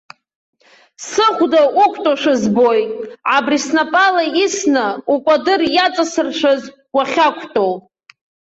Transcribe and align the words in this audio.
Сыхәда 1.07 1.61
уқәтәоушәа 1.81 2.33
збоит, 2.41 2.91
абри, 3.35 3.57
снапала 3.65 4.23
исны, 4.43 4.85
укәадыр 5.13 5.61
иаҵасыршәыз 5.75 6.61
уахьақәтәоу! 6.95 7.73